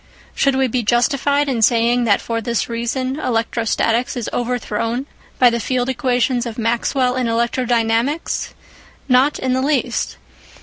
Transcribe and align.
Should 0.33 0.55
we 0.55 0.65
be 0.67 0.81
justified 0.81 1.47
in 1.47 1.61
saying 1.61 2.05
that 2.05 2.21
for 2.21 2.41
this 2.41 2.67
reason 2.67 3.19
electrostatics 3.19 4.17
is 4.17 4.31
overthrown 4.33 5.05
by 5.37 5.51
the 5.51 5.59
field 5.59 5.89
equations 5.89 6.47
of 6.47 6.57
Maxwell 6.57 7.15
in 7.15 7.27
electrodynamics? 7.27 8.53
Not 9.07 9.37
in 9.37 9.53
the 9.53 9.61
least. 9.61 10.17